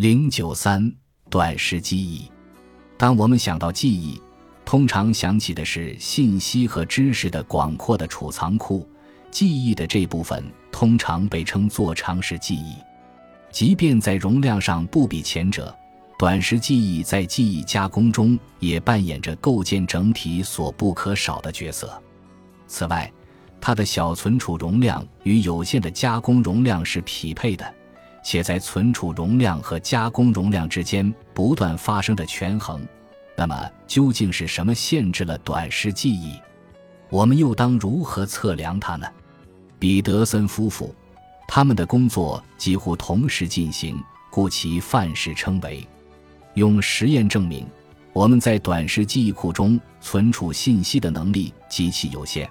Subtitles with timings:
[0.00, 0.90] 零九三
[1.28, 2.22] 短时记忆。
[2.96, 4.18] 当我们想到记忆，
[4.64, 8.88] 通常想起的是信息和知识的广阔的储藏库。
[9.30, 10.42] 记忆的这部分
[10.72, 12.76] 通常被称作长时记忆，
[13.52, 15.76] 即便在容量上不比前者，
[16.18, 22.02] 短时记忆在记忆加工中也扮演着构建整体所不可少的角色。
[22.66, 23.12] 此外，
[23.60, 27.74] 它的小存储容量与有限的加工容量是匹配的。
[28.22, 32.86] 且在存储容量和加工容量之间不断发生着权衡，
[33.36, 36.38] 那么究竟是什么限制了短时记忆？
[37.08, 39.06] 我们又当如何测量它呢？
[39.78, 40.94] 彼得森夫妇，
[41.48, 43.98] 他们的工作几乎同时进行，
[44.30, 45.86] 故其范式称为
[46.54, 47.66] “用实验证明”。
[48.12, 52.50] 我们在短时记忆库中存储信息的能力极其有限，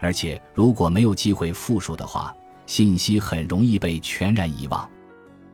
[0.00, 2.34] 而且如果没有机会复述的话，
[2.66, 4.88] 信息很容易被全然遗忘。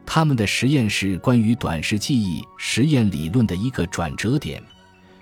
[0.06, 4.62] 他们的实验是关于短时记忆实验理论的一个转折点，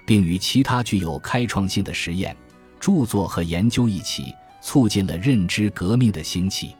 [0.04, 2.36] 并与其他具有开创性的实验、
[2.78, 6.74] 著作和研究一起，促进了认知革命的兴起。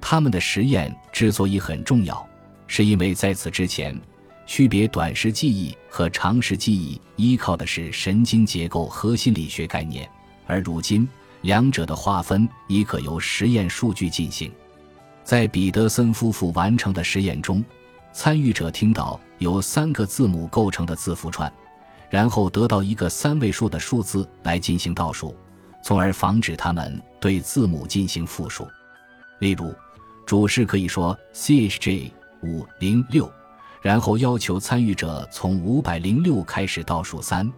[0.00, 2.26] 他们的实验之所以很重要，
[2.66, 3.98] 是因为在此之前，
[4.46, 10.08] 区别短时记忆和长时记忆依靠的是神经结构和心理学概念，
[10.46, 11.08] 而如今
[11.42, 14.52] 两者的划分已可由实验数据进行。
[15.28, 17.62] 在彼得森夫妇完成的实验中，
[18.14, 21.52] 参与者听到由三个字母构成的字符串，
[22.08, 25.36] 然后得到一个三位数的数字来进行倒数，
[25.84, 28.66] 从而防止他们对字母进行复数。
[29.38, 29.70] 例如，
[30.24, 32.10] 主事可以说 “chj
[32.42, 33.30] 五零六”，
[33.82, 37.52] 然后要求参与者从五百零六开始倒数三，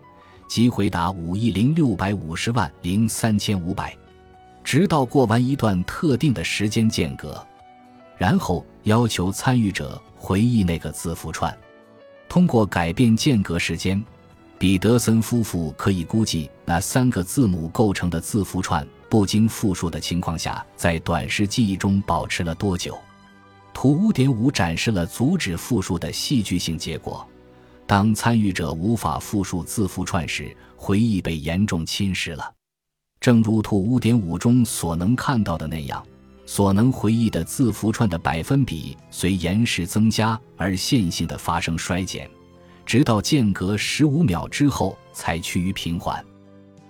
[0.48, 3.96] 即回答五亿零六百五十万零三千五百，
[4.64, 7.46] 直到过完一段特定的时间间隔。
[8.20, 11.56] 然后要求参与者回忆那个字符串。
[12.28, 14.04] 通过改变间隔时间，
[14.58, 22.98] 彼得森夫妇可以估计那三个字母构成的字符串不经复数的情况下，在短时记忆中保持了多久。
[23.72, 27.26] 图五点五展示了阻止复数的戏剧性结果。
[27.86, 32.52] 当参与者无法复述字符串时，回忆被严重侵蚀了。
[33.18, 36.04] 正如图五点五中所能看到的那样。
[36.50, 42.28] 所能回忆的字符串的百分比随延时增加而线性的发生衰减，
[42.84, 46.22] 直到间隔十五秒之后才趋于平缓。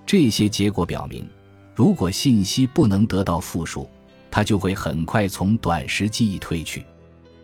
[0.07, 1.29] 这些结果表明，
[1.75, 3.87] 如果信息不能得到复述，
[4.31, 6.83] 它就会很快从短时记忆退去。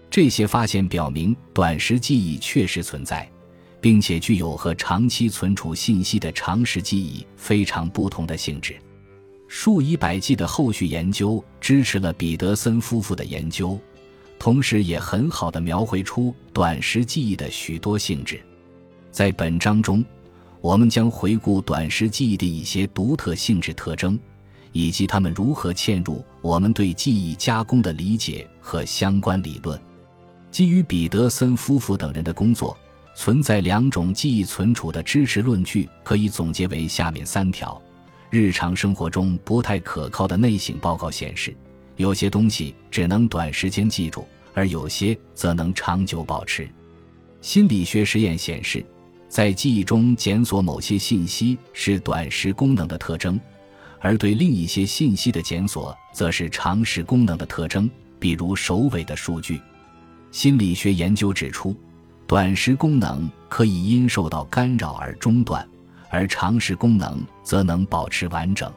[0.08, 3.30] 这些发现表明，短时记忆确实存在，
[3.78, 8.74] 并且具有和长期存储信息的长时记忆非常不同的性质。
[9.48, 13.78] 数以百计的后续研究支持了彼得森夫妇的研究，
[14.38, 18.40] 同时也很好的描绘出短时记忆的许多性质。
[19.10, 20.04] 在本章中，
[20.60, 24.18] 我们将回顾短时记忆的一些独特性质特征，
[24.72, 29.80] 以及它们如何嵌入我们对记忆加工的理解和相关理论。
[30.50, 32.76] 基于彼得森夫妇等人的工作，
[33.14, 37.80] 存在两种记忆存储的支持论据，可以总结为下面三条。
[38.30, 41.56] 日常生活中不太可靠的内省报告显示，
[41.96, 46.68] 有些东西只能短时间记住，而有些则能长久保持。
[47.40, 48.84] 心理学实验显示，
[49.28, 53.38] 在记忆中检索某些信息是短时功能的特征，
[54.00, 57.88] 而对另一些信息的检索则是长时功能的特征，
[58.18, 59.60] 比如首尾的数据。
[60.32, 61.74] 心理学研究指出，
[62.26, 65.66] 短时功能可以因受到干扰而中断。
[66.10, 68.72] 而常识功能则能保持完整，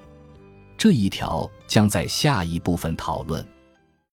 [0.78, 3.46] 这一条将在下一部分讨论。